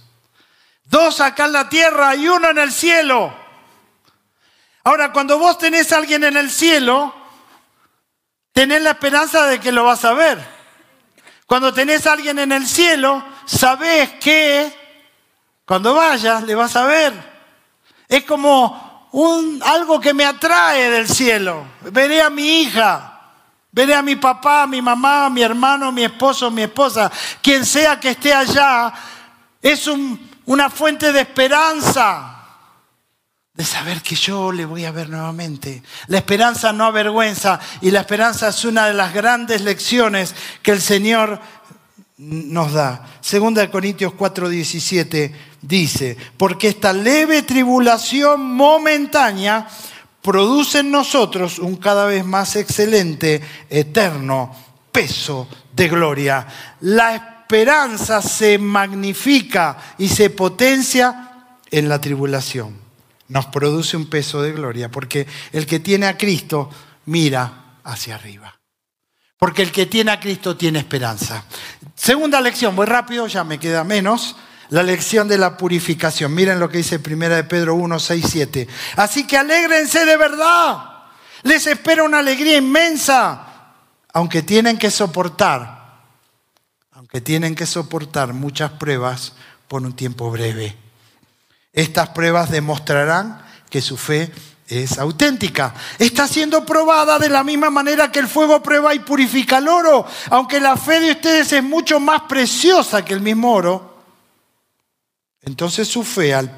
[0.90, 3.32] Dos acá en la tierra y uno en el cielo.
[4.84, 7.14] Ahora, cuando vos tenés a alguien en el cielo,
[8.54, 10.44] tenés la esperanza de que lo vas a ver.
[11.46, 14.74] Cuando tenés a alguien en el cielo, sabés que
[15.64, 17.14] cuando vayas le vas a ver.
[18.08, 21.66] Es como un, algo que me atrae del cielo.
[21.82, 23.22] Veré a mi hija,
[23.72, 26.64] veré a mi papá, a mi mamá, a mi hermano, a mi esposo, a mi
[26.64, 27.12] esposa.
[27.44, 28.92] Quien sea que esté allá,
[29.62, 32.44] es un, una fuente de esperanza
[33.54, 35.84] de saber que yo le voy a ver nuevamente.
[36.08, 40.34] La esperanza no avergüenza y la esperanza es una de las grandes lecciones
[40.64, 41.40] que el Señor
[42.18, 43.06] nos da.
[43.22, 45.32] Segunda de Corintios 4:17
[45.62, 49.68] dice, porque esta leve tribulación momentánea
[50.20, 54.56] produce en nosotros un cada vez más excelente, eterno
[54.92, 56.48] peso de gloria.
[56.80, 62.90] La esperanza se magnifica y se potencia en la tribulación
[63.30, 66.70] nos produce un peso de gloria, porque el que tiene a Cristo
[67.06, 68.60] mira hacia arriba.
[69.38, 71.46] Porque el que tiene a Cristo tiene esperanza.
[71.96, 74.36] Segunda lección, muy rápido, ya me queda menos.
[74.70, 76.34] La lección de la purificación.
[76.34, 78.68] Miren lo que dice 1 de Pedro 1, 6, 7.
[78.98, 80.78] Así que alégrense de verdad.
[81.44, 83.74] Les espera una alegría inmensa,
[84.14, 85.79] aunque tienen que soportar,
[87.00, 89.32] aunque tienen que soportar muchas pruebas
[89.70, 90.76] por un tiempo breve.
[91.72, 94.30] Estas pruebas demostrarán que su fe
[94.68, 95.74] es auténtica.
[95.98, 100.06] Está siendo probada de la misma manera que el fuego prueba y purifica el oro.
[100.30, 104.04] Aunque la fe de ustedes es mucho más preciosa que el mismo oro,
[105.44, 106.52] entonces su fe al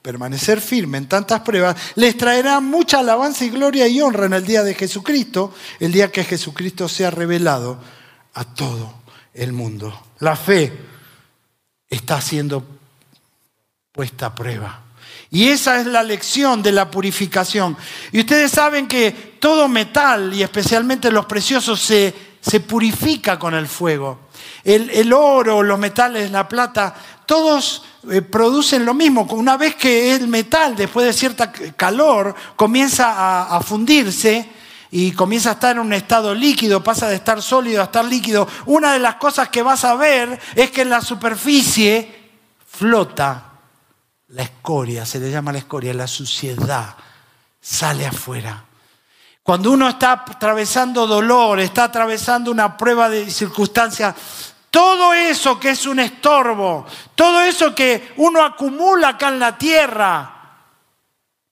[0.00, 4.46] permanecer firme en tantas pruebas les traerá mucha alabanza y gloria y honra en el
[4.46, 7.78] día de Jesucristo, el día que Jesucristo sea revelado
[8.32, 9.01] a todo
[9.34, 10.06] el mundo.
[10.18, 10.72] La fe
[11.88, 12.64] está siendo
[13.92, 14.80] puesta a prueba.
[15.30, 17.76] Y esa es la lección de la purificación.
[18.12, 23.66] Y ustedes saben que todo metal, y especialmente los preciosos, se, se purifica con el
[23.66, 24.28] fuego.
[24.62, 26.94] El, oro, los metales, la plata,
[27.26, 29.26] todos eh, producen lo mismo.
[29.30, 34.48] Una vez que el metal, después de cierta calor, comienza a, a fundirse,
[34.94, 38.46] y comienza a estar en un estado líquido, pasa de estar sólido a estar líquido,
[38.66, 42.30] una de las cosas que vas a ver es que en la superficie
[42.66, 43.52] flota
[44.28, 46.94] la escoria, se le llama la escoria, la suciedad,
[47.58, 48.64] sale afuera.
[49.42, 54.14] Cuando uno está atravesando dolor, está atravesando una prueba de circunstancia,
[54.70, 60.41] todo eso que es un estorbo, todo eso que uno acumula acá en la tierra,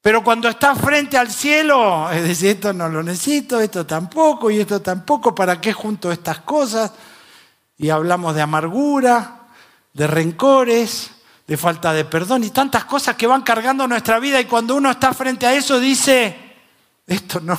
[0.02, 4.58] pero cuando está frente al cielo, es decir, esto no lo necesito, esto tampoco y
[4.58, 6.92] esto tampoco, ¿para qué junto estas cosas?
[7.76, 9.40] Y hablamos de amargura,
[9.92, 11.10] de rencores,
[11.46, 14.90] de falta de perdón y tantas cosas que van cargando nuestra vida y cuando uno
[14.90, 16.34] está frente a eso dice,
[17.06, 17.58] esto no,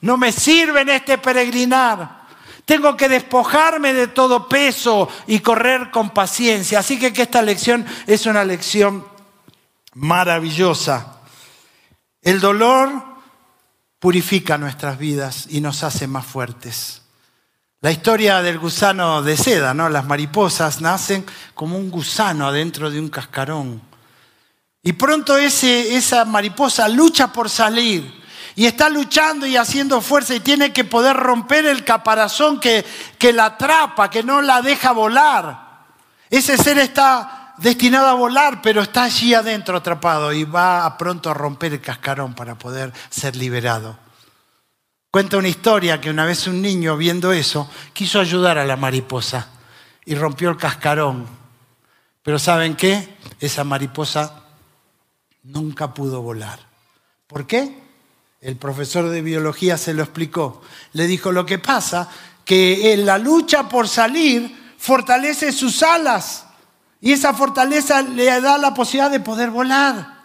[0.00, 2.22] no me sirve en este peregrinar.
[2.64, 6.78] Tengo que despojarme de todo peso y correr con paciencia.
[6.78, 9.04] Así que esta lección es una lección
[9.94, 11.21] maravillosa.
[12.22, 13.02] El dolor
[13.98, 17.02] purifica nuestras vidas y nos hace más fuertes.
[17.80, 19.88] La historia del gusano de seda, ¿no?
[19.88, 23.82] Las mariposas nacen como un gusano adentro de un cascarón.
[24.84, 28.22] Y pronto esa mariposa lucha por salir.
[28.54, 32.84] Y está luchando y haciendo fuerza y tiene que poder romper el caparazón que
[33.32, 35.86] la atrapa, que no la deja volar.
[36.30, 41.34] Ese ser está destinado a volar, pero está allí adentro atrapado y va pronto a
[41.34, 43.98] romper el cascarón para poder ser liberado.
[45.10, 49.48] Cuenta una historia que una vez un niño viendo eso quiso ayudar a la mariposa
[50.04, 51.26] y rompió el cascarón.
[52.22, 53.16] Pero ¿saben qué?
[53.38, 54.42] Esa mariposa
[55.42, 56.58] nunca pudo volar.
[57.26, 57.78] ¿Por qué?
[58.40, 60.62] El profesor de biología se lo explicó.
[60.92, 62.08] Le dijo, lo que pasa
[62.44, 66.41] que en la lucha por salir fortalece sus alas
[67.02, 70.22] y esa fortaleza le da la posibilidad de poder volar.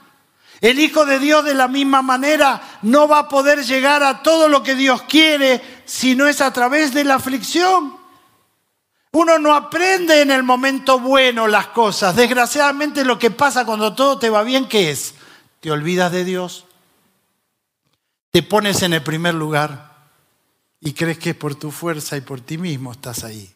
[0.61, 4.47] El Hijo de Dios de la misma manera no va a poder llegar a todo
[4.47, 7.97] lo que Dios quiere si no es a través de la aflicción.
[9.11, 12.15] Uno no aprende en el momento bueno las cosas.
[12.15, 15.15] Desgraciadamente lo que pasa cuando todo te va bien, ¿qué es?
[15.61, 16.65] Te olvidas de Dios,
[18.29, 19.95] te pones en el primer lugar
[20.79, 23.51] y crees que por tu fuerza y por ti mismo estás ahí.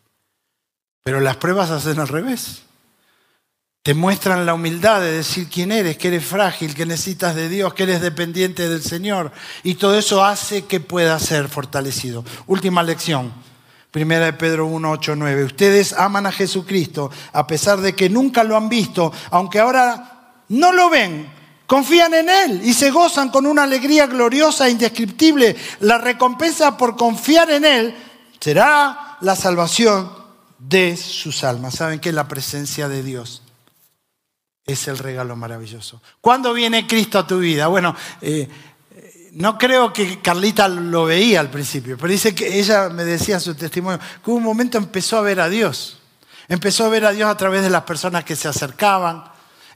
[1.04, 2.64] Pero las pruebas hacen al revés.
[3.84, 7.74] Te muestran la humildad de decir quién eres, que eres frágil, que necesitas de Dios,
[7.74, 9.32] que eres dependiente del Señor.
[9.64, 12.24] Y todo eso hace que pueda ser fortalecido.
[12.46, 13.34] Última lección.
[13.90, 15.46] Primera de Pedro 1, 8, 9.
[15.46, 20.72] Ustedes aman a Jesucristo a pesar de que nunca lo han visto, aunque ahora no
[20.72, 21.28] lo ven.
[21.66, 25.56] Confían en Él y se gozan con una alegría gloriosa e indescriptible.
[25.80, 27.96] La recompensa por confiar en Él
[28.40, 30.12] será la salvación
[30.60, 31.74] de sus almas.
[31.74, 33.41] ¿Saben qué la presencia de Dios?
[34.66, 36.02] Es el regalo maravilloso.
[36.20, 37.68] ¿Cuándo viene Cristo a tu vida?
[37.68, 38.48] Bueno, eh,
[39.34, 43.56] no creo que Carlita lo veía al principio, pero dice que ella me decía su
[43.56, 46.00] testimonio, que un momento empezó a ver a Dios.
[46.48, 49.24] Empezó a ver a Dios a través de las personas que se acercaban.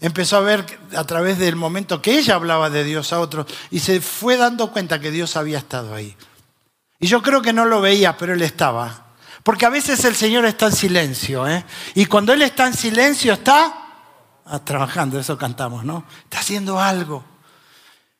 [0.01, 0.65] Empezó a ver
[0.95, 4.71] a través del momento que ella hablaba de Dios a otros y se fue dando
[4.71, 6.15] cuenta que Dios había estado ahí.
[6.99, 9.05] Y yo creo que no lo veía, pero él estaba.
[9.41, 11.47] Porque a veces el Señor está en silencio.
[11.47, 11.63] ¿eh?
[11.93, 13.84] Y cuando Él está en silencio está
[14.63, 16.05] trabajando, eso cantamos, ¿no?
[16.23, 17.23] Está haciendo algo.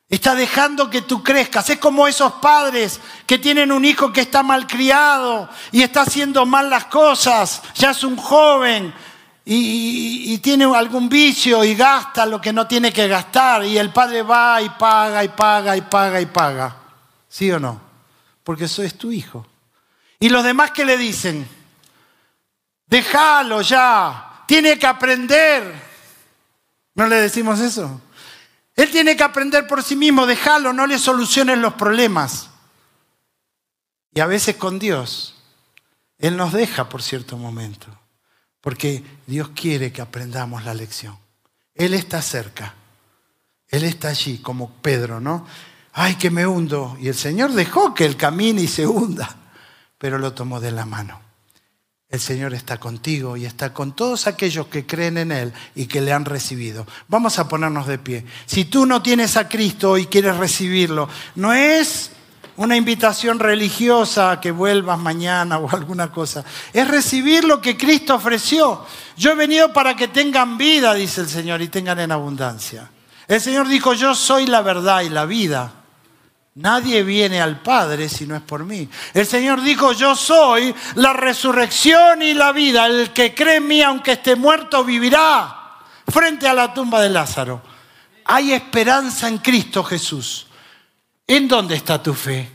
[0.08, 1.68] Está dejando que tú crezcas.
[1.70, 6.46] Es como esos padres que tienen un hijo que está mal criado y está haciendo
[6.46, 7.62] mal las cosas.
[7.74, 8.94] Ya es un joven
[9.44, 13.64] y, y, tiene algún vicio y gasta lo que no tiene que gastar.
[13.64, 16.76] Y el padre va y paga y paga y paga y paga.
[17.28, 17.80] ¿Sí o no?
[18.44, 19.44] Porque eso es tu hijo.
[20.20, 21.48] Y los demás que le dicen,
[22.86, 25.85] déjalo ya, tiene que aprender.
[26.96, 28.00] ¿No le decimos eso?
[28.74, 32.50] Él tiene que aprender por sí mismo, déjalo, no le soluciones los problemas.
[34.12, 35.36] Y a veces con Dios,
[36.18, 37.86] Él nos deja por cierto momento,
[38.60, 41.16] porque Dios quiere que aprendamos la lección.
[41.76, 42.74] Él está cerca,
[43.68, 45.46] Él está allí, como Pedro, ¿no?
[45.92, 46.96] Ay, que me hundo.
[47.00, 49.36] Y el Señor dejó que Él camine y se hunda
[49.98, 51.20] pero lo tomó de la mano.
[52.08, 56.00] El Señor está contigo y está con todos aquellos que creen en Él y que
[56.00, 56.86] le han recibido.
[57.08, 58.24] Vamos a ponernos de pie.
[58.46, 62.12] Si tú no tienes a Cristo y quieres recibirlo, no es
[62.56, 66.44] una invitación religiosa a que vuelvas mañana o alguna cosa.
[66.72, 68.86] Es recibir lo que Cristo ofreció.
[69.16, 72.88] Yo he venido para que tengan vida, dice el Señor, y tengan en abundancia.
[73.26, 75.72] El Señor dijo, yo soy la verdad y la vida.
[76.56, 78.88] Nadie viene al Padre si no es por mí.
[79.12, 82.86] El Señor dijo, yo soy la resurrección y la vida.
[82.86, 85.82] El que cree en mí, aunque esté muerto, vivirá.
[86.08, 87.60] Frente a la tumba de Lázaro.
[88.24, 90.46] Hay esperanza en Cristo Jesús.
[91.26, 92.50] ¿En dónde está tu fe?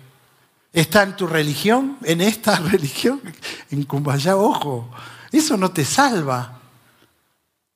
[0.74, 1.97] ¿Está en tu religión?
[2.02, 3.22] ¿En esta religión?
[3.70, 4.89] En Cumbayá, ojo.
[5.32, 6.60] Eso no te salva.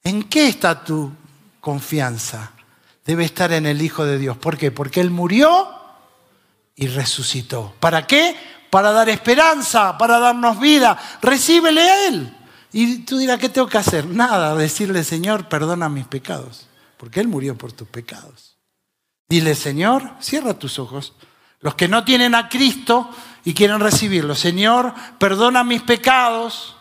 [0.03, 1.11] ¿En qué está tu
[1.59, 2.51] confianza?
[3.05, 4.37] Debe estar en el Hijo de Dios.
[4.37, 4.71] ¿Por qué?
[4.71, 5.84] Porque Él murió
[6.75, 7.73] y resucitó.
[7.79, 8.35] ¿Para qué?
[8.69, 10.97] Para dar esperanza, para darnos vida.
[11.21, 12.37] Recíbele a Él.
[12.73, 14.05] Y tú dirás, ¿qué tengo que hacer?
[14.05, 16.67] Nada, decirle, Señor, perdona mis pecados,
[16.97, 18.57] porque Él murió por tus pecados.
[19.29, 21.13] Dile, Señor, cierra tus ojos.
[21.61, 23.09] Los que no tienen a Cristo
[23.45, 26.75] y quieren recibirlo, Señor, perdona mis pecados.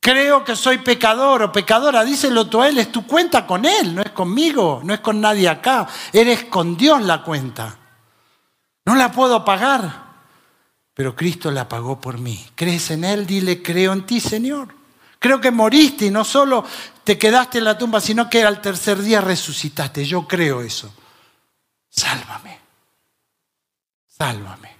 [0.00, 3.94] Creo que soy pecador o pecadora, díselo tú a Él, es tu cuenta con Él,
[3.94, 7.78] no es conmigo, no es con nadie acá, eres con Dios la cuenta.
[8.88, 10.02] No la puedo pagar,
[10.94, 12.48] pero Cristo la pagó por mí.
[12.54, 13.26] ¿Crees en Él?
[13.26, 14.74] Dile, creo en ti, Señor.
[15.18, 16.64] Creo que moriste y no solo
[17.04, 20.06] te quedaste en la tumba, sino que al tercer día resucitaste.
[20.06, 20.90] Yo creo eso.
[21.90, 22.58] Sálvame.
[24.06, 24.74] Sálvame.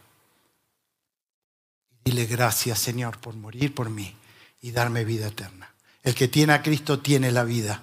[2.03, 4.17] Dile gracias, Señor, por morir por mí
[4.63, 5.71] y darme vida eterna.
[6.03, 7.83] El que tiene a Cristo tiene la vida.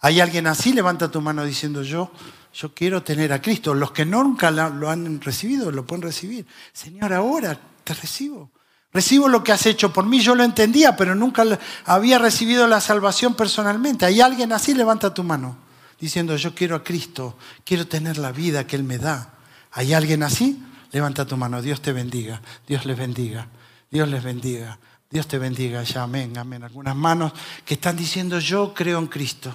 [0.00, 0.74] ¿Hay alguien así?
[0.74, 2.12] Levanta tu mano diciendo yo
[2.56, 3.74] yo quiero tener a Cristo.
[3.74, 6.46] Los que nunca lo han recibido lo pueden recibir.
[6.72, 8.50] Señor, ahora te recibo.
[8.92, 10.20] Recibo lo que has hecho por mí.
[10.20, 11.44] Yo lo entendía, pero nunca
[11.84, 14.06] había recibido la salvación personalmente.
[14.06, 14.72] ¿Hay alguien así?
[14.72, 15.58] Levanta tu mano
[16.00, 19.34] diciendo, yo quiero a Cristo, quiero tener la vida que Él me da.
[19.72, 20.62] ¿Hay alguien así?
[20.92, 21.60] Levanta tu mano.
[21.60, 22.40] Dios te bendiga.
[22.66, 23.48] Dios les bendiga.
[23.90, 24.78] Dios les bendiga.
[25.10, 25.82] Dios te bendiga.
[25.82, 26.62] Ya, amén, amén.
[26.62, 27.32] Algunas manos
[27.66, 29.54] que están diciendo, yo creo en Cristo.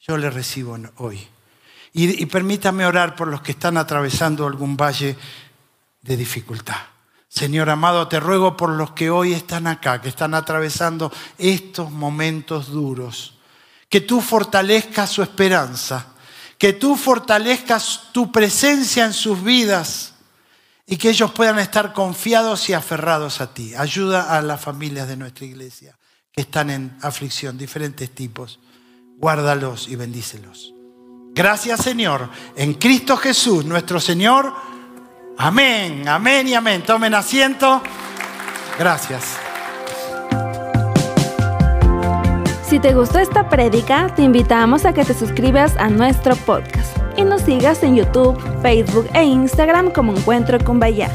[0.00, 1.28] Yo le recibo hoy.
[1.92, 5.16] Y, permítame orar por los que están atravesando algún valle
[6.02, 6.76] de dificultad.
[7.28, 12.68] Señor amado, te ruego por los que hoy están acá, que están atravesando estos momentos
[12.68, 13.38] duros,
[13.88, 16.06] que tú fortalezcas su esperanza,
[16.56, 20.14] que tú fortalezcas tu presencia en sus vidas
[20.86, 23.74] y que ellos puedan estar confiados y aferrados a ti.
[23.74, 25.98] Ayuda a las familias de nuestra iglesia
[26.32, 28.58] que están en aflicción, diferentes tipos.
[29.18, 30.77] Guárdalos y bendícelos.
[31.38, 34.52] Gracias Señor, en Cristo Jesús, nuestro Señor.
[35.36, 36.82] Amén, amén y amén.
[36.82, 37.80] Tomen asiento.
[38.76, 39.36] Gracias.
[42.68, 47.22] Si te gustó esta prédica, te invitamos a que te suscribas a nuestro podcast y
[47.22, 51.08] nos sigas en YouTube, Facebook e Instagram como Encuentro con Bahía.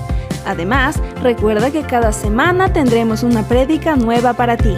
[0.45, 4.77] Además, recuerda que cada semana tendremos una prédica nueva para ti.